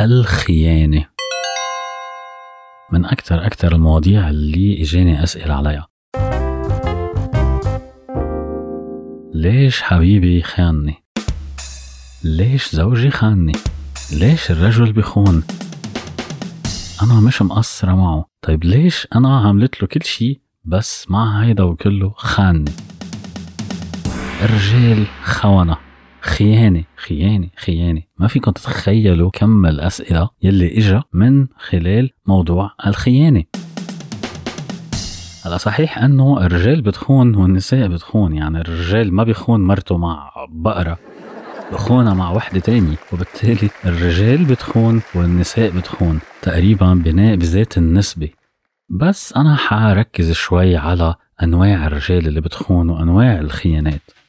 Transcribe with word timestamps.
الخيانة 0.00 1.06
من 2.92 3.04
أكثر 3.04 3.46
أكثر 3.46 3.74
المواضيع 3.74 4.28
اللي 4.30 4.82
إجاني 4.82 5.22
أسئلة 5.22 5.54
عليها 5.54 5.88
ليش 9.34 9.82
حبيبي 9.82 10.42
خانني؟ 10.42 10.94
ليش 12.24 12.74
زوجي 12.74 13.10
خانني؟ 13.10 13.52
ليش 14.12 14.50
الرجل 14.50 14.92
بخون؟ 14.92 15.42
أنا 17.02 17.20
مش 17.20 17.42
مقصرة 17.42 17.94
معه 17.94 18.26
طيب 18.42 18.64
ليش 18.64 19.08
أنا 19.14 19.40
عملت 19.40 19.82
له 19.82 19.88
كل 19.88 20.04
شي 20.04 20.40
بس 20.64 21.10
مع 21.10 21.42
هيدا 21.42 21.62
وكله 21.62 22.12
خانني 22.16 22.72
الرجال 24.42 25.06
خونة 25.24 25.76
خيانة 26.22 26.84
خيانة 26.96 27.48
خيانة. 27.56 28.02
ما 28.18 28.28
فيكم 28.28 28.50
تتخيلوا 28.50 29.30
كم 29.30 29.66
الأسئلة 29.66 30.28
يلي 30.42 30.78
إجا 30.78 31.02
من 31.12 31.46
خلال 31.56 32.10
موضوع 32.26 32.70
الخيانة. 32.86 33.44
هلا 35.44 35.56
صحيح 35.56 35.98
إنه 35.98 36.46
الرجال 36.46 36.82
بتخون 36.82 37.34
والنساء 37.34 37.88
بتخون 37.88 38.34
يعني 38.34 38.60
الرجال 38.60 39.14
ما 39.14 39.24
بيخون 39.24 39.60
مرته 39.60 39.96
مع 39.96 40.32
بقرة 40.48 40.98
بخونها 41.72 42.14
مع 42.14 42.30
وحدة 42.30 42.60
تانية. 42.60 42.96
وبالتالي 43.12 43.70
الرجال 43.84 44.44
بتخون 44.44 45.02
والنساء 45.14 45.70
بتخون 45.70 46.20
تقريبا 46.42 46.94
بناء 46.94 47.36
بذات 47.36 47.78
النسبة. 47.78 48.28
بس 48.88 49.32
أنا 49.36 49.56
حركز 49.56 50.32
شوي 50.32 50.76
على 50.76 51.14
أنواع 51.42 51.86
الرجال 51.86 52.26
اللي 52.26 52.40
بتخون 52.40 52.90
وأنواع 52.90 53.38
الخيانات. 53.38 54.21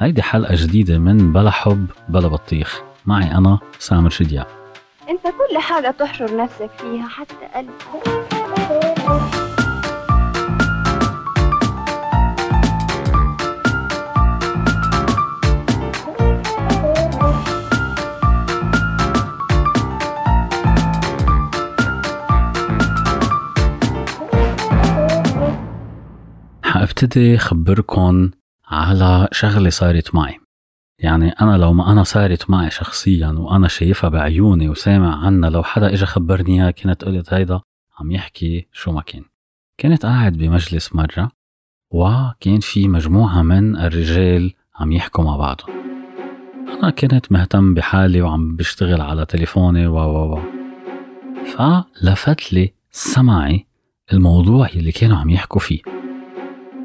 هيدي 0.00 0.22
حلقة 0.22 0.54
جديدة 0.54 0.98
من 0.98 1.32
بلا 1.32 1.50
حب 1.50 1.86
بلا 2.08 2.28
بطيخ. 2.28 2.80
معي 3.06 3.34
أنا 3.34 3.58
سامر 3.78 4.10
شديا 4.10 4.46
أنت 5.08 5.22
كل 5.22 5.58
حاجة 5.58 5.90
تحشر 5.90 6.36
نفسك 6.36 6.70
فيها 6.78 7.08
حتى 7.08 7.34
قلبك. 7.54 8.26
حابتدي 26.62 27.38
خبركن 27.38 28.30
على 28.68 29.28
شغلة 29.32 29.70
صارت 29.70 30.14
معي. 30.14 30.40
يعني 30.98 31.28
أنا 31.28 31.56
لو 31.56 31.72
ما 31.72 31.92
أنا 31.92 32.02
صارت 32.02 32.50
معي 32.50 32.70
شخصيا 32.70 33.28
وأنا 33.28 33.68
شايفها 33.68 34.10
بعيوني 34.10 34.68
وسامع 34.68 35.26
عنها 35.26 35.50
لو 35.50 35.62
حدا 35.62 35.92
إجا 35.92 36.06
خبرني 36.06 36.62
إياها 36.62 36.70
كنت 36.70 37.04
قلت 37.04 37.34
هيدا 37.34 37.60
عم 38.00 38.10
يحكي 38.10 38.68
شو 38.72 38.92
ما 38.92 39.02
كان. 39.02 39.24
كنت 39.80 40.06
قاعد 40.06 40.32
بمجلس 40.32 40.94
مرة 40.94 41.30
وكان 41.90 42.60
في 42.60 42.88
مجموعة 42.88 43.42
من 43.42 43.76
الرجال 43.76 44.54
عم 44.76 44.92
يحكوا 44.92 45.24
مع 45.24 45.36
بعضهم. 45.36 45.70
أنا 46.68 46.90
كنت 46.90 47.32
مهتم 47.32 47.74
بحالي 47.74 48.22
وعم 48.22 48.56
بشتغل 48.56 49.00
على 49.00 49.26
تليفوني 49.26 49.86
و 49.86 49.96
و 49.96 50.34
و. 50.34 50.40
فلفت 51.46 52.52
لي 52.52 52.72
سمعي 52.90 53.66
الموضوع 54.12 54.68
يلي 54.74 54.92
كانوا 54.92 55.16
عم 55.16 55.30
يحكوا 55.30 55.60
فيه. 55.60 55.82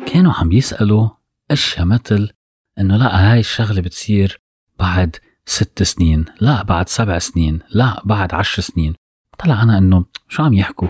كانوا 0.06 0.34
عم 0.34 0.52
يسألوا 0.52 1.10
اشياء 1.52 1.86
مثل 1.86 2.32
إنه 2.80 2.98
لا 2.98 3.32
هاي 3.32 3.40
الشغلة 3.40 3.82
بتصير 3.82 4.42
بعد 4.80 5.16
ست 5.46 5.84
سنين 5.84 6.26
لا 6.42 6.64
بعد 6.64 6.90
سبع 6.90 7.18
سنين 7.20 7.60
لا 7.70 8.02
بعد 8.06 8.34
عشر 8.34 8.62
سنين. 8.62 8.96
طلع 9.38 9.64
أنا 9.64 9.78
إنه 9.78 10.06
شو 10.28 10.44
عم 10.44 10.54
يحكوا؟ 10.54 10.88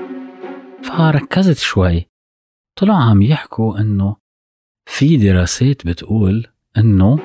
فركزت 0.83 1.57
شوي. 1.57 2.05
طلعوا 2.75 2.99
عم 2.99 3.21
يحكوا 3.21 3.79
إنه 3.79 4.15
في 4.85 5.17
دراسات 5.17 5.87
بتقول 5.87 6.47
إنه 6.77 7.19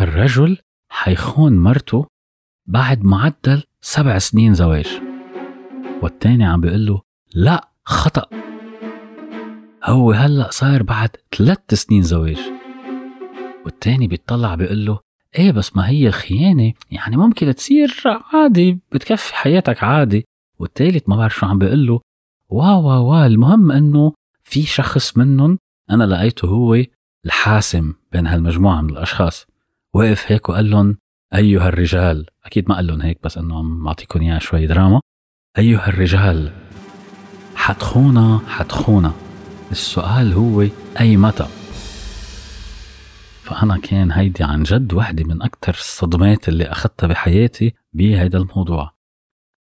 الرجل 0.00 0.58
حيخون 0.90 1.58
مرته 1.58 2.06
بعد 2.66 3.04
معدل 3.04 3.62
سبع 3.80 4.18
سنين 4.18 4.54
زواج. 4.54 4.88
والتاني 6.02 6.44
عم 6.44 6.60
بيقول 6.60 6.86
له 6.86 7.02
لا 7.34 7.68
خطأ. 7.84 8.47
هو 9.84 10.12
هلأ 10.12 10.50
صار 10.50 10.82
بعد 10.82 11.10
ثلاث 11.36 11.74
سنين 11.74 12.02
زواج. 12.02 12.38
والتاني 13.64 14.06
بيطلع 14.08 14.54
بيقول 14.54 14.86
له 14.86 14.98
إيه 15.38 15.52
بس 15.52 15.76
ما 15.76 15.88
هي 15.88 16.06
الخيانة؟ 16.06 16.72
يعني 16.90 17.16
ممكن 17.16 17.54
تصير 17.54 18.02
عادي 18.32 18.78
بتكفي 18.92 19.34
حياتك 19.34 19.84
عادي. 19.84 20.24
والتالت 20.58 21.08
ما 21.08 21.16
بعرف 21.16 21.34
شو 21.34 21.46
عم 21.46 21.58
بيقول 21.58 21.86
له 21.86 22.00
وا 22.48 22.74
وا 22.74 22.96
وا 22.96 23.26
المهم 23.26 23.70
إنه 23.72 24.12
في 24.44 24.62
شخص 24.62 25.16
منهم 25.16 25.58
أنا 25.90 26.04
لقيته 26.04 26.48
هو 26.48 26.84
الحاسم 27.26 27.94
بين 28.12 28.26
هالمجموعة 28.26 28.80
من 28.80 28.90
الأشخاص. 28.90 29.46
وقف 29.94 30.32
هيك 30.32 30.48
وقال 30.48 30.70
لهم 30.70 30.96
أيها 31.34 31.68
الرجال. 31.68 32.26
أكيد 32.44 32.68
ما 32.68 32.74
قال 32.74 32.86
لهم 32.86 33.00
هيك 33.02 33.18
بس 33.24 33.38
إنه 33.38 33.58
عم 33.58 33.84
بعطيكم 33.84 34.20
إياه 34.20 34.38
شوي 34.38 34.66
دراما. 34.66 35.00
أيها 35.58 35.88
الرجال 35.88 36.52
حتخونا 37.54 38.40
حتخونا. 38.48 39.27
السؤال 39.70 40.32
هو 40.32 40.66
أي 41.00 41.16
متى؟ 41.16 41.46
فأنا 43.42 43.78
كان 43.78 44.12
هيدي 44.12 44.44
عن 44.44 44.62
جد 44.62 44.94
وحدة 44.94 45.24
من 45.24 45.42
أكثر 45.42 45.72
الصدمات 45.74 46.48
اللي 46.48 46.64
أخذتها 46.64 47.06
بحياتي 47.06 47.74
بهيدا 47.92 48.38
الموضوع. 48.38 48.92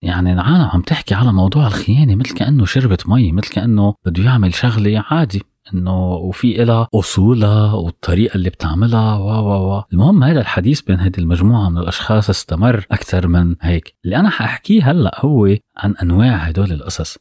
يعني 0.03 0.33
العالم 0.33 0.71
عم 0.73 0.81
تحكي 0.81 1.15
على 1.15 1.33
موضوع 1.33 1.67
الخيانة 1.67 2.15
مثل 2.15 2.35
كأنه 2.35 2.65
شربة 2.65 2.99
مي 3.07 3.33
مثل 3.33 3.49
كأنه 3.49 3.95
بده 4.05 4.23
يعمل 4.23 4.55
شغلة 4.55 5.05
عادي 5.11 5.43
إنه 5.75 6.13
وفي 6.15 6.63
إلها 6.63 6.89
أصولها 6.95 7.73
والطريقة 7.73 8.35
اللي 8.35 8.51
بتعملها 8.51 9.17
و 9.17 9.29
و 9.29 9.77
و 9.77 9.83
المهم 9.93 10.25
هذا 10.25 10.41
الحديث 10.41 10.81
بين 10.81 11.01
هذه 11.01 11.19
المجموعة 11.19 11.69
من 11.69 11.79
الأشخاص 11.79 12.31
استمر 12.31 12.87
أكثر 12.91 13.29
من 13.29 13.57
هيك. 13.63 13.95
اللي 14.05 14.17
أنا 14.17 14.31
حأحكيه 14.31 14.91
هلأ 14.91 15.21
هو 15.21 15.57
عن 15.77 15.95
أنواع 16.03 16.37
هدول 16.37 16.73
القصص 16.73 17.19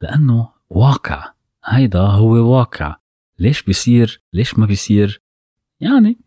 لأنه 0.00 0.48
واقع. 0.70 1.32
هيدا 1.64 2.00
هو 2.00 2.32
واقع. 2.32 2.96
ليش 3.38 3.62
بيصير؟ 3.62 4.22
ليش 4.32 4.58
ما 4.58 4.66
بيصير؟ 4.66 5.22
يعني. 5.80 6.18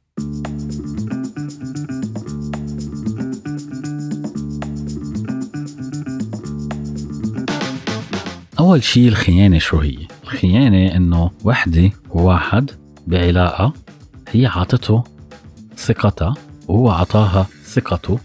أول 8.60 8.84
شيء 8.84 9.08
الخيانة 9.08 9.60
شو 9.60 9.78
هي؟ 9.78 10.08
الخيانة 10.24 10.96
إنه 10.96 11.32
وحدة 11.44 11.92
وواحد 12.10 12.72
بعلاقة 13.08 13.74
هي 14.30 14.46
عطته 14.46 15.04
ثقتها 15.78 16.34
وهو 16.68 16.90
عطاها 16.90 17.48
ثقته. 17.64 18.20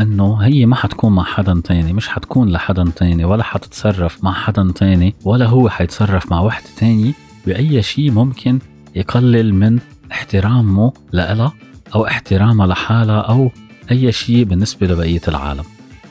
إنه 0.00 0.36
هي 0.36 0.66
ما 0.66 0.76
حتكون 0.76 1.12
مع 1.14 1.24
حدا 1.24 1.60
تاني 1.64 1.92
مش 1.92 2.08
حتكون 2.08 2.48
لحدا 2.48 2.92
تاني 2.96 3.24
ولا 3.24 3.42
حتتصرف 3.42 4.24
مع 4.24 4.32
حدا 4.32 4.72
تاني 4.74 5.14
ولا 5.24 5.46
هو 5.46 5.68
حيتصرف 5.68 6.30
مع 6.30 6.40
وحدة 6.40 6.66
تاني 6.76 7.14
بأي 7.46 7.82
شيء 7.82 8.10
ممكن 8.10 8.58
يقلل 8.94 9.54
من 9.54 9.78
احترامه 10.12 10.92
لها 11.12 11.52
أو 11.94 12.06
احترامها 12.06 12.66
لحالها 12.66 13.20
أو 13.20 13.50
أي 13.90 14.12
شيء 14.12 14.44
بالنسبة 14.44 14.86
لبقية 14.86 15.20
العالم. 15.28 15.64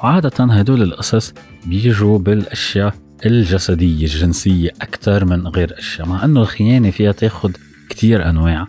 وعادة 0.04 0.44
هدول 0.44 0.82
القصص 0.82 1.34
بيجوا 1.66 2.20
بالأشياء 2.20 2.94
الجسدية 3.26 4.06
الجنسية 4.06 4.70
أكثر 4.82 5.26
من 5.26 5.48
غير 5.48 5.80
أشياء 5.80 6.08
مع 6.08 6.26
أنه 6.26 6.42
الخيانة 6.42 6.92
فيها 6.92 7.12
تاخد 7.12 7.58
كتير 7.90 8.30
أنواع 8.30 8.68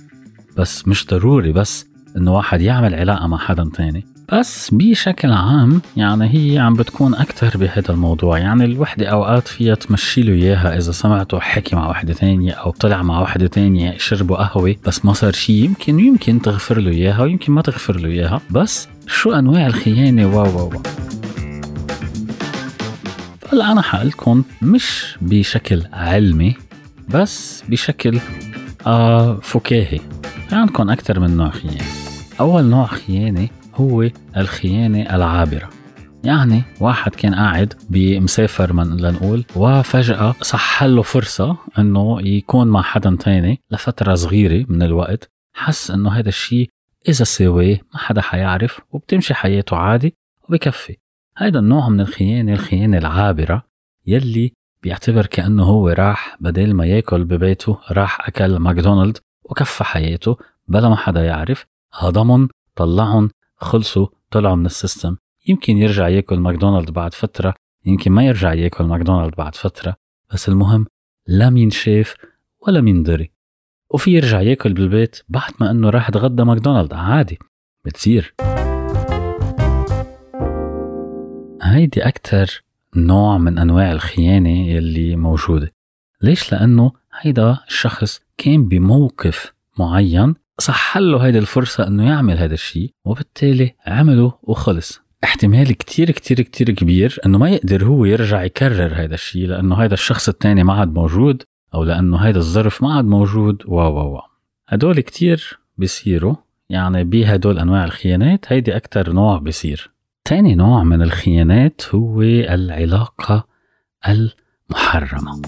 بس 0.56 0.88
مش 0.88 1.06
ضروري 1.06 1.52
بس 1.52 1.86
إنه 2.16 2.34
واحد 2.34 2.60
يعمل 2.60 2.94
علاقة 2.94 3.26
مع 3.26 3.38
حدا 3.38 3.70
تاني. 3.74 4.11
بس 4.32 4.70
بشكل 4.72 5.32
عام 5.32 5.82
يعني 5.96 6.24
هي 6.24 6.58
عم 6.58 6.74
بتكون 6.74 7.14
أكثر 7.14 7.58
بهذا 7.58 7.90
الموضوع. 7.90 8.38
يعني 8.38 8.64
الوحدة 8.64 9.06
أوقات 9.06 9.48
فيها 9.48 9.74
تمشي 9.74 10.22
له 10.22 10.32
إياها. 10.32 10.78
إذا 10.78 10.92
سمعته 10.92 11.40
حكي 11.40 11.76
مع 11.76 11.90
وحدة 11.90 12.14
تانية 12.14 12.52
أو 12.52 12.70
طلع 12.70 13.02
مع 13.02 13.20
وحدة 13.20 13.46
تانية 13.46 13.98
شربوا 13.98 14.36
قهوة 14.36 14.76
بس 14.86 15.04
ما 15.04 15.12
صار 15.12 15.32
شيء 15.32 15.64
يمكن 15.64 16.00
يمكن 16.00 16.42
تغفر 16.42 16.78
له 16.78 16.90
إياها 16.90 17.22
ويمكن 17.22 17.52
ما 17.52 17.62
تغفر 17.62 18.00
له 18.00 18.08
إياها. 18.08 18.40
بس 18.50 18.88
شو 19.06 19.32
أنواع 19.32 19.66
الخيانة؟ 19.66 20.26
و 20.26 20.42
و 20.42 20.66
و 20.66 20.82
هلا 23.52 23.72
أنا 23.72 23.82
حقلكم 23.82 24.42
مش 24.62 25.16
بشكل 25.20 25.82
علمي 25.92 26.56
بس 27.08 27.64
بشكل 27.68 28.18
آه 28.86 29.38
فكاهي. 29.42 30.00
عندكم 30.52 30.90
أكثر 30.90 31.20
من 31.20 31.36
نوع 31.36 31.50
خيانة. 31.50 31.84
أول 32.40 32.64
نوع 32.64 32.86
خيانة 32.86 33.48
هو 33.74 34.10
الخيانة 34.36 35.16
العابرة. 35.16 35.70
يعني 36.24 36.62
واحد 36.80 37.14
كان 37.14 37.34
قاعد 37.34 37.74
بمسافر 37.90 38.72
من 38.72 38.96
لنقول 38.96 39.44
وفجأة 39.56 40.34
صح 40.42 40.82
له 40.82 41.02
فرصة 41.02 41.56
إنه 41.78 42.22
يكون 42.28 42.68
مع 42.68 42.82
حدا 42.82 43.16
تاني 43.20 43.60
لفترة 43.70 44.14
صغيرة 44.14 44.66
من 44.68 44.82
الوقت. 44.82 45.30
حس 45.54 45.90
إنه 45.90 46.10
هذا 46.10 46.28
الشيء 46.28 46.68
إذا 47.08 47.24
سواه 47.24 47.78
ما 47.94 47.98
حدا 47.98 48.20
حيعرف 48.20 48.80
وبتمشي 48.90 49.34
حياته 49.34 49.76
عادي 49.76 50.14
وبكفي. 50.48 50.96
هذا 51.36 51.58
النوع 51.58 51.88
من 51.88 52.00
الخيانة 52.00 52.52
الخيانة 52.52 52.98
العابرة 52.98 53.62
يلي 54.06 54.52
بيعتبر 54.82 55.26
كأنه 55.26 55.64
هو 55.64 55.88
راح 55.88 56.36
بدل 56.40 56.74
ما 56.74 56.86
يأكل 56.86 57.24
ببيته 57.24 57.78
راح 57.90 58.28
أكل 58.28 58.56
ماكدونالد 58.56 59.18
وكفى 59.44 59.84
حياته 59.84 60.36
بلا 60.68 60.88
ما 60.88 60.96
حدا 60.96 61.24
يعرف. 61.24 61.66
هضمهم 61.94 62.48
طلعهم 62.76 63.30
خلصوا 63.62 64.06
طلعوا 64.30 64.56
من 64.56 64.66
ال 64.66 64.72
system. 64.72 65.16
يمكن 65.48 65.76
يرجع 65.76 66.08
ياكل 66.08 66.38
ماكدونالد 66.38 66.90
بعد 66.90 67.14
فترة 67.14 67.54
يمكن 67.86 68.12
ما 68.12 68.26
يرجع 68.26 68.54
ياكل 68.54 68.84
ماكدونالد 68.84 69.34
بعد 69.34 69.54
فترة 69.54 69.96
بس 70.32 70.48
المهم 70.48 70.86
لا 71.26 71.50
مين 71.50 71.70
شاف 71.70 72.14
ولا 72.66 72.80
مين 72.80 73.02
دري. 73.02 73.30
وفي 73.90 74.10
يرجع 74.10 74.40
ياكل 74.40 74.72
بالبيت 74.72 75.22
بعد 75.28 75.52
ما 75.60 75.70
إنه 75.70 75.90
راح 75.90 76.08
يتغدى 76.08 76.44
ماكدونالد 76.44 76.94
عادي 76.94 77.38
بتصير. 77.84 78.34
هيدي 81.62 82.08
أكتر 82.08 82.64
نوع 82.96 83.38
من 83.38 83.58
أنواع 83.58 83.92
الخيانة 83.92 84.68
يلي 84.68 85.16
موجودة. 85.16 85.72
ليش؟ 86.22 86.52
لأنه 86.52 86.92
هيدا 87.20 87.58
الشخص 87.68 88.20
كان 88.38 88.68
بموقف 88.68 89.52
معين 89.78 90.34
صح 90.62 90.98
له 90.98 91.18
هيدي 91.18 91.38
الفرصة 91.38 91.86
إنه 91.86 92.08
يعمل 92.08 92.38
هذا 92.38 92.54
الشيء 92.54 92.94
وبالتالي 93.04 93.74
عمله 93.86 94.32
وخلص. 94.42 95.00
احتمال 95.24 95.72
كتير 95.72 96.10
كتير 96.10 96.40
كتير 96.40 96.70
كبير 96.70 97.18
إنه 97.26 97.38
ما 97.38 97.50
يقدر 97.50 97.84
هو 97.84 98.04
يرجع 98.04 98.42
يكرر 98.42 98.94
هذا 98.94 99.14
الشيء 99.14 99.46
لأنه 99.46 99.76
هذا 99.76 99.94
الشخص 99.94 100.28
الثاني 100.28 100.64
ما 100.64 100.72
عاد 100.72 100.94
موجود 100.94 101.42
أو 101.74 101.84
لأنه 101.84 102.16
هذا 102.16 102.38
الظرف 102.38 102.82
ما 102.82 102.94
عاد 102.94 103.04
موجود 103.04 103.62
و 103.66 103.74
و 103.74 104.16
و. 104.16 104.20
هدول 104.68 105.00
كتير 105.00 105.58
بيصيروا 105.78 106.34
يعني 106.68 107.04
بهدول 107.04 107.58
أنواع 107.58 107.84
الخيانات 107.84 108.52
هيدي 108.52 108.76
أكتر 108.76 109.12
نوع 109.12 109.38
بيصير. 109.38 109.90
تاني 110.24 110.54
نوع 110.54 110.84
من 110.84 111.02
الخيانات 111.02 111.94
هو 111.94 112.22
العلاقة 112.22 113.46
المحرمة. 114.08 115.42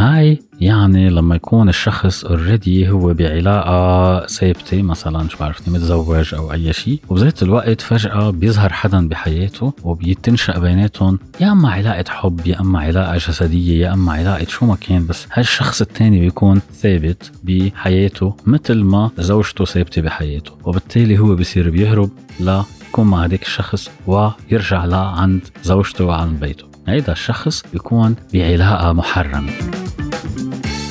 هاي 0.00 0.38
يعني 0.60 1.10
لما 1.10 1.34
يكون 1.36 1.68
الشخص 1.68 2.24
اوريدي 2.24 2.88
هو 2.90 3.14
بعلاقة 3.14 4.26
ثابتة 4.26 4.82
مثلا 4.82 5.28
شو 5.28 5.38
بعرفني 5.38 5.74
متزوج 5.74 6.34
أو 6.34 6.52
أي 6.52 6.72
شيء 6.72 7.00
وبذات 7.08 7.42
الوقت 7.42 7.80
فجأة 7.80 8.30
بيظهر 8.30 8.72
حدا 8.72 9.08
بحياته 9.08 9.72
وبيتنشأ 9.84 10.58
بيناتهم 10.58 11.18
يا 11.40 11.52
أما 11.52 11.70
علاقة 11.70 12.04
حب 12.08 12.46
يا 12.46 12.60
أما 12.60 12.80
علاقة 12.80 13.16
جسدية 13.16 13.86
يا 13.86 13.92
أما 13.92 14.12
علاقة 14.12 14.44
شو 14.44 14.66
ما 14.66 14.76
كان 14.76 15.06
بس 15.06 15.26
هالشخص 15.32 15.80
الثاني 15.80 16.20
بيكون 16.20 16.60
ثابت 16.72 17.32
بحياته 17.44 18.34
مثل 18.46 18.82
ما 18.82 19.10
زوجته 19.18 19.64
ثابتة 19.64 20.02
بحياته 20.02 20.52
وبالتالي 20.64 21.18
هو 21.18 21.34
بصير 21.34 21.70
بيهرب 21.70 22.10
لا 22.40 22.64
يكون 22.88 23.06
مع 23.06 23.24
هذاك 23.24 23.42
الشخص 23.42 23.90
ويرجع 24.06 24.84
لعند 24.84 25.40
زوجته 25.62 26.04
وعند 26.04 26.40
بيته. 26.40 26.69
هيدا 26.88 27.12
الشخص 27.12 27.62
بيكون 27.72 28.14
بعلاقة 28.34 28.92
محرمة. 28.92 29.52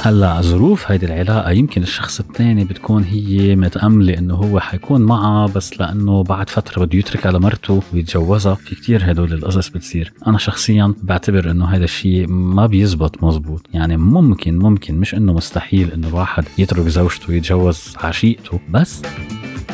هلا 0.02 0.42
ظروف 0.42 0.92
هيدي 0.92 1.06
العلاقة 1.06 1.52
يمكن 1.52 1.84
الشخص 1.84 2.20
الثاني 2.20 2.64
بتكون 2.64 3.04
هي 3.04 3.56
متأملة 3.56 4.18
إنه 4.18 4.36
هو 4.36 4.60
حيكون 4.60 5.02
معها 5.02 5.48
بس 5.48 5.80
لأنه 5.80 6.24
بعد 6.24 6.50
فترة 6.50 6.86
بده 6.86 6.98
يتركها 7.00 7.32
لمرته 7.32 7.84
ويتجوزها. 7.94 8.56
في 8.56 8.76
كتير 8.76 9.12
هدول 9.12 9.34
القصص 9.34 9.70
بتصير. 9.70 10.14
أنا 10.28 10.38
شخصيا 10.38 10.94
بعتبر 11.04 11.52
إنه 11.52 11.66
هذا 11.66 11.84
الشيء 11.84 12.28
ما 12.28 12.66
بيزبط 12.66 13.24
مزبوط. 13.24 13.68
يعني 13.74 13.98
ممكن 13.98 14.60
ممكن 14.60 14.96
مش 14.96 15.16
إنه 15.16 15.34
مستحيل 15.34 15.92
إنه 15.92 16.08
الواحد 16.08 16.44
يترك 16.58 16.88
زوجته 16.88 17.30
ويتجوز 17.30 17.94
عشيقته 18.04 18.60
بس 18.70 19.02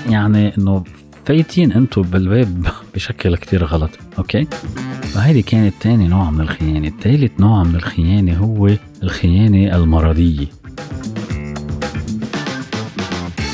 يعني 0.09 0.57
إنه 0.57 0.83
فايتين 1.25 1.71
أنتم 1.71 2.01
بالباب 2.01 2.67
بشكل 2.95 3.35
كتير 3.37 3.65
غلط. 3.65 3.91
أوكي؟ 4.17 4.47
فهذه 5.15 5.43
كانت 5.47 5.73
تاني 5.79 6.07
نوع 6.07 6.31
من 6.31 6.41
الخيانة. 6.41 6.87
الثالث 6.87 7.31
نوع 7.39 7.63
من 7.63 7.75
الخيانة 7.75 8.37
هو 8.37 8.69
الخيانة 9.03 9.75
المرضية. 9.75 10.47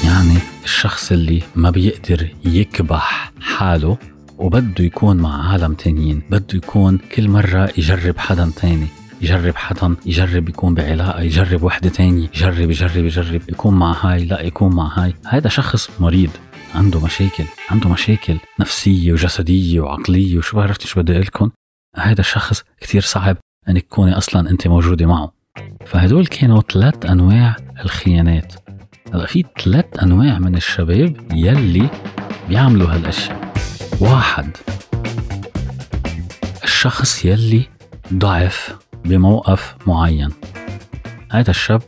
يعني 0.05 0.37
الشخص 0.63 1.11
اللي 1.11 1.41
ما 1.55 1.69
بيقدر 1.69 2.27
يكبح 2.45 3.31
حاله 3.41 3.97
وبده 4.37 4.83
يكون 4.83 5.17
مع 5.17 5.51
عالم 5.51 5.73
تانيين 5.73 6.21
بده 6.29 6.45
يكون 6.53 6.99
كل 7.15 7.29
مرة 7.29 7.69
يجرب 7.77 8.17
حدا 8.17 8.51
تاني 8.55 8.87
يجرب 9.21 9.55
حدا 9.55 9.95
يجرب 10.05 10.49
يكون 10.49 10.73
بعلاقة 10.73 11.21
يجرب 11.21 11.63
وحدة 11.63 11.89
تانية 11.89 12.27
يجرب 12.35 12.69
يجرب 12.69 13.05
يجرب 13.05 13.41
يكون 13.49 13.73
مع 13.73 13.95
هاي 14.05 14.25
لا 14.25 14.41
يكون 14.41 14.75
مع 14.75 15.03
هاي. 15.03 15.13
هذا 15.27 15.49
شخص 15.49 15.89
مريض. 15.99 16.29
عنده 16.75 16.99
مشاكل 16.99 17.45
عنده 17.69 17.89
مشاكل 17.89 18.37
نفسية 18.59 19.11
وجسدية 19.11 19.79
وعقلية 19.79 20.37
وشو 20.37 20.57
بعرفت 20.57 20.85
شو 20.85 21.01
بدي 21.01 21.19
لكم؟ 21.19 21.49
هذا 21.95 22.19
الشخص 22.19 22.63
كتير 22.81 23.01
صعب 23.01 23.37
انك 23.69 23.81
تكوني 23.81 24.17
أصلا 24.17 24.49
أنت 24.49 24.67
موجودة 24.67 25.05
معه. 25.05 25.31
فهدول 25.85 26.25
كانوا 26.25 26.61
ثلاث 26.61 27.05
أنواع 27.05 27.55
الخيانات. 27.79 28.53
هلأ 29.13 29.25
في 29.25 29.43
ثلاث 29.63 29.85
أنواع 30.03 30.39
من 30.39 30.55
الشباب 30.55 31.31
يلي 31.33 31.89
بيعملوا 32.49 32.87
هالأشياء. 32.87 33.53
واحد 33.99 34.57
الشخص 36.63 37.25
يلي 37.25 37.63
ضعف 38.13 38.75
بموقف 39.05 39.75
معين. 39.87 40.29
هذا 41.31 41.49
الشاب 41.49 41.81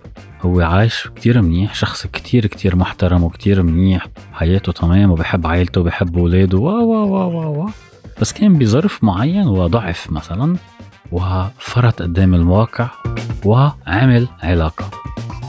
هو 0.45 0.61
عايش 0.61 1.07
كتير 1.15 1.41
منيح 1.41 1.75
شخص 1.75 2.07
كتير 2.07 2.45
كتير 2.45 2.75
محترم 2.75 3.23
وكتير 3.23 3.63
منيح 3.63 4.07
حياته 4.33 4.71
تمام 4.71 5.11
وبحب 5.11 5.47
عائلته 5.47 5.81
وبحب 5.81 6.17
اولاده 6.17 6.57
و 6.57 6.67
و 6.67 6.93
و 6.93 7.15
و 7.15 7.63
و. 7.63 7.69
بس 8.21 8.33
كان 8.33 8.57
بظرف 8.57 9.03
معين 9.03 9.47
وضعف 9.47 10.11
مثلا 10.11 10.55
وفرط 11.11 12.01
قدام 12.01 12.33
الواقع 12.35 12.89
وعمل 13.45 14.27
علاقة. 14.43 14.91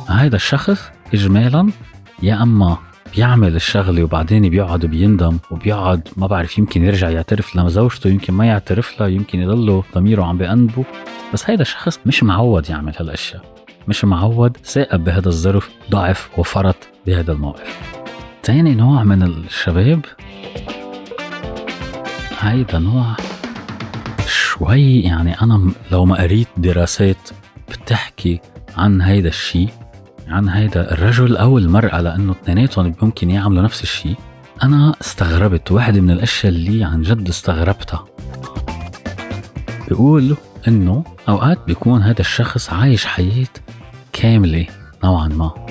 هذا 0.08 0.36
الشخص 0.36 0.90
إجمالا 1.14 1.70
يا 2.22 2.42
أما 2.42 2.78
بيعمل 3.16 3.56
الشغلة 3.56 4.04
وبعدين 4.04 4.48
بيقعد 4.48 4.86
بيندم 4.86 5.38
وبيقعد 5.50 6.08
ما 6.16 6.26
بعرف 6.26 6.58
يمكن 6.58 6.84
يرجع 6.84 7.10
يعترف 7.10 7.56
لزوجته 7.56 8.10
يمكن 8.10 8.34
ما 8.34 8.46
يعترف 8.46 9.00
لها 9.00 9.08
يمكن 9.08 9.38
يضله 9.40 9.84
ضميره 9.94 10.24
عم 10.24 10.38
بأنبه 10.38 10.84
بس 11.32 11.50
هيدا 11.50 11.62
الشخص 11.62 12.00
مش 12.06 12.22
معود 12.22 12.70
يعمل 12.70 12.92
هالأشياء. 13.00 13.53
مش 13.88 14.04
معود 14.04 14.56
ثاقب 14.64 15.04
بهذا 15.04 15.28
الظرف 15.28 15.70
ضعف 15.90 16.38
وفرط 16.38 16.76
بهذا 17.06 17.32
الموقف. 17.32 17.80
تاني 18.42 18.74
نوع 18.74 19.04
من 19.04 19.22
الشباب 19.22 20.04
هيدا 22.40 22.78
نوع 22.78 23.16
شوي 24.26 25.00
يعني 25.00 25.40
أنا 25.42 25.70
لو 25.92 26.04
ما 26.04 26.16
قريت 26.22 26.48
دراسات 26.56 27.30
بتحكي 27.68 28.40
عن 28.76 29.00
هيدا 29.00 29.28
الشيء 29.28 29.68
عن 30.28 30.48
هيدا 30.48 30.92
الرجل 30.92 31.36
أو 31.36 31.58
المرأة 31.58 32.00
لأنه 32.00 32.32
اثنيناتهم 32.32 32.94
ممكن 33.02 33.30
يعملوا 33.30 33.62
نفس 33.62 33.82
الشيء 33.82 34.14
أنا 34.62 34.94
استغربت. 35.00 35.72
واحدة 35.72 36.00
من 36.00 36.10
الأشياء 36.10 36.52
اللي 36.52 36.84
عن 36.84 37.02
جد 37.02 37.28
استغربتها. 37.28 38.04
بيقول 39.88 40.36
إنه 40.68 41.04
أوقات 41.28 41.58
بيكون 41.66 42.02
هذا 42.02 42.20
الشخص 42.20 42.70
عايش 42.72 43.06
حياة 43.06 43.46
كاملة 44.14 44.66
نوعا 45.04 45.28
ما. 45.28 45.66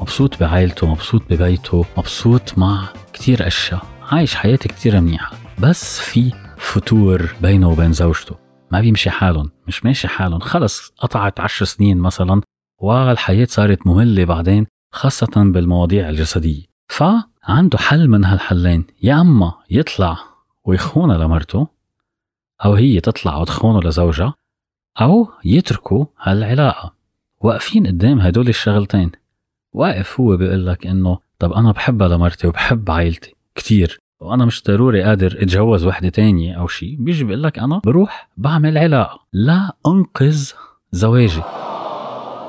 مبسوط 0.00 0.40
بعائلته 0.40 0.86
مبسوط 0.86 1.22
ببيته 1.30 1.84
مبسوط 1.98 2.58
مع 2.58 2.88
كتير 3.12 3.46
أشياء. 3.46 3.82
عايش 4.02 4.34
حياة 4.34 4.56
كتير 4.56 5.00
منيحة 5.00 5.36
بس 5.58 6.00
في 6.00 6.32
فتور 6.56 7.34
بينه 7.42 7.68
وبين 7.68 7.92
زوجته. 7.92 8.36
ما 8.72 8.80
بيمشي 8.80 9.10
حالهم 9.10 9.50
مش 9.68 9.84
ماشي 9.84 10.08
حالهم. 10.08 10.40
خلص 10.40 10.92
قطعت 10.98 11.40
عشر 11.40 11.64
سنين 11.64 11.98
مثلا 11.98 12.40
والحياة 12.78 13.46
صارت 13.50 13.86
مملة 13.86 14.24
بعدين 14.24 14.66
خاصة 14.92 15.32
بالمواضيع 15.36 16.08
الجسدية. 16.08 16.62
فعنده 16.88 17.78
حل 17.78 18.08
من 18.08 18.24
هالحلين. 18.24 18.86
يا 19.02 19.20
أما 19.20 19.54
يطلع 19.70 20.18
ويخونها 20.64 21.18
لمرته 21.18 21.68
أو 22.64 22.74
هي 22.74 23.00
تطلع 23.00 23.36
وتخونه 23.36 23.80
لزوجها 23.80 24.34
أو 25.00 25.28
يتركوا 25.44 26.06
هالعلاقة. 26.22 26.97
واقفين 27.40 27.86
قدام 27.86 28.20
هدول 28.20 28.48
الشغلتين. 28.48 29.10
واقف 29.72 30.20
هو 30.20 30.36
بيقول 30.36 30.66
لك 30.66 30.86
إنه 30.86 31.18
طب 31.38 31.52
أنا 31.52 31.72
بحبها 31.72 32.08
لمرتي 32.08 32.46
وبحب 32.46 32.90
عائلتي 32.90 33.34
كتير 33.54 33.98
وأنا 34.20 34.44
مش 34.44 34.62
ضروري 34.62 35.02
قادر 35.02 35.42
أتجوز 35.42 35.84
وحدة 35.86 36.08
تانية 36.08 36.54
أو 36.54 36.66
شيء 36.66 36.96
بيجي 36.98 37.24
بيقول 37.24 37.42
لك 37.42 37.58
أنا 37.58 37.80
بروح 37.84 38.28
بعمل 38.36 38.78
علاقة 38.78 39.20
لا 39.32 39.76
أنقذ 39.86 40.50
زواجي. 40.92 41.42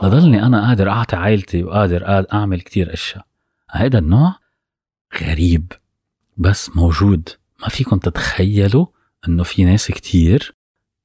لضلني 0.04 0.46
أنا 0.46 0.68
قادر 0.68 0.90
أعطي 0.90 1.16
عائلتي 1.16 1.64
وقادر 1.64 2.28
أعمل 2.34 2.62
كتير 2.62 2.94
أشياء. 2.94 3.26
هيدا 3.72 4.00
النوع 4.00 4.36
غريب 5.24 5.72
بس 6.38 6.78
موجود. 6.78 7.30
ما 7.62 7.68
فيكم 7.68 7.98
تتخيلوا 7.98 8.86
إنه 9.28 9.44
في 9.44 9.64
ناس 9.64 9.88
كتير 9.92 10.56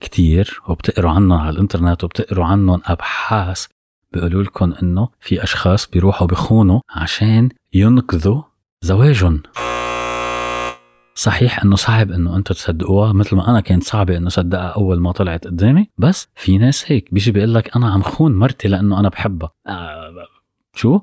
كتير 0.01 0.61
وبتقروا 0.69 1.11
عنهم 1.11 1.33
على 1.33 1.51
الإنترنت 1.51 2.05
وبتقروا 2.05 2.45
عنهم 2.45 2.81
أبحاث 2.85 3.67
بيقولوا 4.15 4.43
لكم 4.43 4.73
إنه 4.83 5.09
في 5.21 5.43
أشخاص 5.43 5.87
بيروحوا 5.87 6.27
بخونوا 6.27 6.81
عشان 6.91 7.49
ينقذوا 7.75 8.43
زواجهم. 8.83 9.43
صحيح 11.15 11.63
إنه 11.65 11.77
صعب 11.77 12.11
إنه 12.11 12.37
أنتم 12.37 12.55
تصدقوها 12.55 13.13
مثل 13.13 13.37
ما 13.37 13.51
أنا 13.51 13.61
كانت 13.61 13.83
صعبه 13.83 14.17
إنه 14.17 14.29
صدقها 14.29 14.69
أول 14.69 15.01
ما 15.01 15.13
طلعت 15.13 15.47
قدامي 15.47 15.91
بس 15.99 16.29
في 16.35 16.59
ناس 16.59 16.93
هيك 16.93 17.15
بيجي 17.15 17.33
بيقول 17.33 17.55
لك 17.55 17.77
أنا 17.77 17.91
عم 17.91 18.03
خون 18.03 18.35
مرتي 18.35 18.69
لأنه 18.69 19.01
أنا 19.01 19.09
بحبها. 19.09 19.51
آه 19.67 20.13
شو؟ 20.75 21.01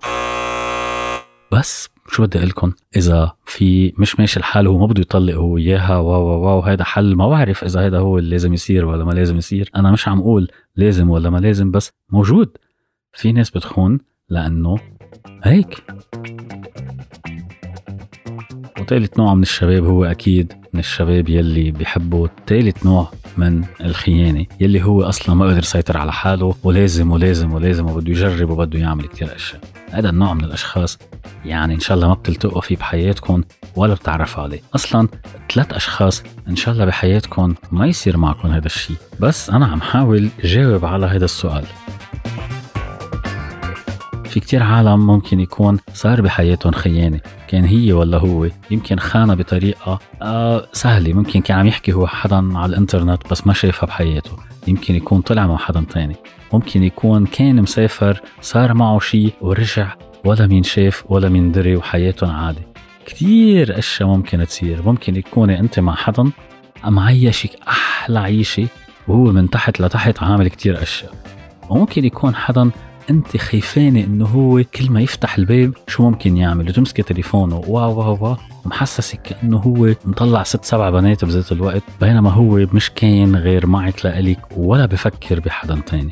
بس 1.51 1.89
شو 2.07 2.23
بدي 2.23 2.37
أقول 2.37 2.49
لكم؟ 2.49 2.71
إذا 2.95 3.31
في 3.45 3.93
مش 3.97 4.19
ماشي 4.19 4.39
الحال 4.39 4.67
هو 4.67 4.77
ما 4.77 4.85
بده 4.85 5.01
يطلق 5.01 5.33
هو 5.33 5.57
إياها 5.57 5.97
واو 5.97 6.25
واو 6.25 6.59
هذا 6.59 6.83
حل. 6.83 7.15
ما 7.15 7.29
بعرف 7.29 7.63
إذا 7.63 7.85
هذا 7.85 7.99
هو 7.99 8.17
اللي 8.17 8.29
لازم 8.29 8.53
يصير 8.53 8.85
ولا 8.85 9.03
ما 9.05 9.11
لازم 9.11 9.37
يصير. 9.37 9.69
أنا 9.75 9.91
مش 9.91 10.07
عم 10.07 10.19
أقول 10.19 10.51
لازم 10.75 11.09
ولا 11.09 11.29
ما 11.29 11.37
لازم 11.37 11.71
بس 11.71 11.91
موجود. 12.09 12.57
في 13.13 13.31
ناس 13.31 13.49
بتخون 13.49 13.99
لأنه 14.29 14.77
هيك. 15.43 15.83
وثالث 18.79 19.17
نوع 19.17 19.33
من 19.33 19.41
الشباب 19.41 19.85
هو 19.85 20.05
أكيد 20.05 20.53
من 20.73 20.79
الشباب 20.79 21.29
يلي 21.29 21.71
بيحبوا 21.71 22.27
ثالث 22.47 22.85
نوع 22.85 23.11
من 23.37 23.63
الخيانة 23.81 24.45
يلي 24.59 24.83
هو 24.83 25.03
أصلا 25.03 25.35
ما 25.35 25.45
قدر 25.45 25.57
يسيطر 25.59 25.97
على 25.97 26.11
حاله 26.11 26.55
ولازم 26.63 27.11
ولازم 27.11 27.53
ولازم 27.53 27.85
وبده 27.85 28.11
يجرب 28.11 28.49
وبده 28.49 28.79
يعمل 28.79 29.07
كتير 29.07 29.35
أشياء. 29.35 29.61
هذا 29.91 30.09
النوع 30.09 30.33
من 30.33 30.43
الأشخاص 30.43 30.99
يعني 31.45 31.73
إن 31.73 31.79
شاء 31.79 31.95
الله 31.95 32.07
ما 32.07 32.13
بتلتقوا 32.13 32.61
فيه 32.61 32.75
بحياتكم 32.75 33.43
ولا 33.75 33.93
بتعرفوا 33.93 34.43
عليه. 34.43 34.59
أصلا 34.75 35.07
ثلاث 35.53 35.73
أشخاص 35.73 36.23
إن 36.47 36.55
شاء 36.55 36.73
الله 36.73 36.85
بحياتكم 36.85 37.55
ما 37.71 37.87
يصير 37.87 38.17
معكم 38.17 38.47
هذا 38.47 38.65
الشيء. 38.65 38.97
بس 39.19 39.49
أنا 39.49 39.65
عم 39.65 39.81
حاول 39.81 40.29
جاوب 40.43 40.85
على 40.85 41.05
هذا 41.05 41.25
السؤال. 41.25 41.65
في 44.31 44.39
كتير 44.39 44.63
عالم 44.63 45.07
ممكن 45.07 45.39
يكون 45.39 45.79
صار 45.93 46.21
بحياتهم 46.21 46.71
خيانة. 46.71 47.19
كان 47.47 47.65
هي 47.65 47.93
ولا 47.93 48.17
هو؟ 48.17 48.47
يمكن 48.71 48.99
خانة 48.99 49.33
بطريقة 49.33 49.99
آه 50.21 50.67
سهلة. 50.73 51.13
ممكن 51.13 51.41
كان 51.41 51.57
عم 51.57 51.67
يحكي 51.67 51.93
هو 51.93 52.07
حدا 52.07 52.57
على 52.57 52.69
الإنترنت 52.69 53.31
بس 53.31 53.47
ما 53.47 53.53
شافها 53.53 53.87
بحياته. 53.87 54.31
يمكن 54.67 54.95
يكون 54.95 55.21
طلع 55.21 55.47
مع 55.47 55.57
حدا 55.57 55.85
تاني. 55.89 56.15
ممكن 56.53 56.83
يكون 56.83 57.25
كان 57.25 57.61
مسافر 57.61 58.21
صار 58.41 58.73
معه 58.73 58.99
شيء 58.99 59.33
ورجع. 59.41 59.95
ولا 60.25 60.47
مين 60.47 60.63
شاف 60.63 61.03
ولا 61.09 61.29
مين 61.29 61.51
دري 61.51 61.75
وحياتهم 61.75 62.31
عادي 62.31 62.61
كتير 63.05 63.79
أشياء 63.79 64.09
ممكن 64.09 64.45
تصير. 64.45 64.81
ممكن 64.85 65.15
يكون 65.15 65.49
أنت 65.49 65.79
مع 65.79 65.95
حدا 65.95 66.31
معيشك 66.85 67.49
أحلى 67.67 68.19
عيشة 68.19 68.67
وهو 69.07 69.23
من 69.23 69.49
تحت 69.49 69.81
لتحت 69.81 70.23
عامل 70.23 70.47
كتير 70.47 70.81
أشياء. 70.81 71.13
وممكن 71.69 72.05
يكون 72.05 72.35
حدا 72.35 72.71
أنت 73.09 73.37
خايفانة 73.37 74.03
إنه 74.03 74.25
هو 74.25 74.63
كل 74.75 74.91
ما 74.91 75.01
يفتح 75.01 75.37
الباب 75.37 75.73
شو 75.87 76.09
ممكن 76.09 76.37
يعمل؟ 76.37 76.69
وتمسكي 76.69 77.01
تليفونه. 77.01 77.55
واو 77.67 77.99
واو 77.99 78.17
واو 78.21 78.37
ومحسسك 78.65 79.21
كانه 79.21 79.57
هو 79.57 79.93
مطلع 80.05 80.43
ست 80.43 80.65
سبع 80.65 80.89
بنات 80.89 81.25
بذات 81.25 81.51
الوقت 81.51 81.83
بينما 82.01 82.29
هو 82.29 82.67
مش 82.73 82.89
كاين 82.89 83.35
غير 83.35 83.67
معك 83.67 84.05
لإلك 84.05 84.39
ولا 84.57 84.85
بفكر 84.85 85.39
بحدا 85.39 85.81
تاني. 85.85 86.11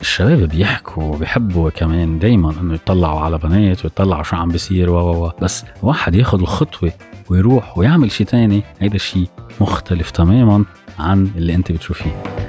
الشباب 0.00 0.48
بيحكوا 0.48 1.02
وبيحبوا 1.04 1.70
كمان 1.70 2.18
دايما 2.18 2.54
إنه 2.60 2.74
يطلعوا 2.74 3.20
على 3.20 3.38
بنات 3.38 3.84
ويطلعوا 3.84 4.22
شو 4.22 4.36
عم 4.36 4.48
بيصير 4.48 4.90
و 4.90 5.32
بس 5.42 5.64
واحد 5.82 6.14
ياخذ 6.14 6.40
الخطوة 6.40 6.92
ويروح 7.30 7.78
ويعمل 7.78 8.10
شيء 8.10 8.26
تاني 8.26 8.62
هيدا 8.80 8.98
شيء 8.98 9.28
مختلف 9.60 10.10
تماما 10.10 10.64
عن 10.98 11.30
اللي 11.36 11.54
أنت 11.54 11.72
بتشوفيه. 11.72 12.45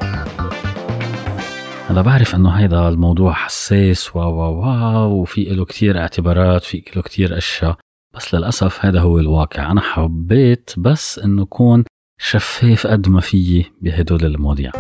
أنا 1.90 2.02
بعرف 2.02 2.36
إنه 2.36 2.50
هيدا 2.50 2.90
الموضوع 2.90 3.34
حساس 3.34 4.16
و 4.16 4.20
و 4.20 4.64
و 4.64 5.22
وفي 5.22 5.44
له 5.44 5.66
كتير 5.66 5.98
اعتبارات 5.98 6.64
في 6.64 6.84
له 6.96 7.02
كتير 7.02 7.38
أشياء 7.38 7.78
بس 8.16 8.34
للأسف 8.34 8.86
هذا 8.86 9.00
هو 9.02 9.20
الواقع. 9.20 9.72
أنا 9.72 9.82
حبيت 9.82 10.72
بس 10.78 11.20
إنه 11.20 11.46
كون 11.46 11.84
شفاف 12.20 12.88
قد 12.88 13.10
ما 13.10 13.22
فيي 13.22 13.66
بهدول 13.82 14.26
المواضيع. 14.26 14.72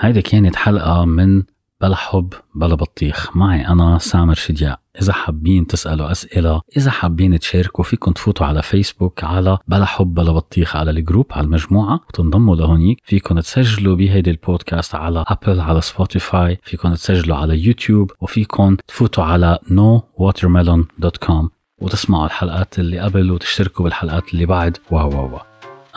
هيدي 0.00 0.22
كانت 0.22 0.56
حلقة 0.56 1.04
من 1.04 1.42
بلا 1.80 1.96
حب 1.96 2.32
بلا 2.54 2.74
بطيخ. 2.74 3.36
معي 3.36 3.68
أنا 3.68 3.98
سامر 3.98 4.34
شدياء 4.34 4.80
إذا 5.02 5.12
حابين 5.12 5.66
تسألوا 5.66 6.10
أسئلة 6.10 6.60
إذا 6.76 6.90
حابين 6.90 7.38
تشاركوا 7.38 7.84
فيكم 7.84 8.12
تفوتوا 8.12 8.46
على 8.46 8.62
فيسبوك 8.62 9.24
على 9.24 9.58
بلا 9.68 9.84
حب 9.84 10.14
بلا 10.14 10.32
بطيخ 10.32 10.76
على 10.76 10.90
ال 10.90 10.96
group 10.96 11.26
على 11.30 11.44
المجموعة. 11.44 12.00
وتنضموا 12.08 12.56
لهونيك. 12.56 13.00
فيكم 13.04 13.40
تسجلوا 13.40 13.96
بهيدي 13.96 14.30
البودكاست 14.30 14.94
على 14.94 15.24
Apple 15.28 15.60
على 15.60 15.80
Spotify. 15.80 16.58
فيكم 16.62 16.94
تسجلوا 16.94 17.36
على 17.36 17.58
يوتيوب. 17.58 18.12
وفيكم 18.20 18.76
تفوتوا 18.88 19.24
على 19.24 19.58
nowatermelon.com 19.68 21.48
وتسمعوا 21.78 22.26
الحلقات 22.26 22.78
اللي 22.78 22.98
قبل 22.98 23.30
وتشتركوا 23.30 23.84
بالحلقات 23.84 24.34
اللي 24.34 24.46
بعد. 24.46 24.78
واو 24.90 25.08
واو 25.08 25.40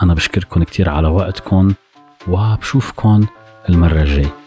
أنا 0.02 0.14
بشكركم 0.14 0.62
كتير 0.62 0.88
على 0.88 1.08
وقتكم 1.08 1.74
وبشوفكم 2.28 3.26
المرة 3.68 4.02
الجاي 4.02 4.39